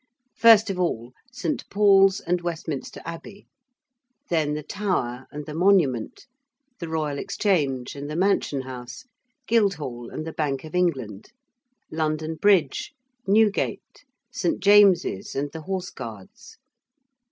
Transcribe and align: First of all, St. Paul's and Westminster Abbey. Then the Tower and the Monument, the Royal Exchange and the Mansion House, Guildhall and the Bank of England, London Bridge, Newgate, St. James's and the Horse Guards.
First 0.35 0.71
of 0.71 0.79
all, 0.79 1.13
St. 1.31 1.63
Paul's 1.69 2.21
and 2.21 2.41
Westminster 2.41 3.01
Abbey. 3.05 3.45
Then 4.31 4.55
the 4.55 4.63
Tower 4.63 5.27
and 5.31 5.45
the 5.45 5.53
Monument, 5.53 6.25
the 6.79 6.89
Royal 6.89 7.19
Exchange 7.19 7.93
and 7.93 8.09
the 8.09 8.15
Mansion 8.15 8.61
House, 8.61 9.05
Guildhall 9.47 10.09
and 10.09 10.25
the 10.25 10.33
Bank 10.33 10.63
of 10.63 10.73
England, 10.73 11.31
London 11.91 12.33
Bridge, 12.33 12.93
Newgate, 13.27 14.03
St. 14.33 14.59
James's 14.59 15.35
and 15.35 15.51
the 15.51 15.61
Horse 15.61 15.91
Guards. 15.91 16.57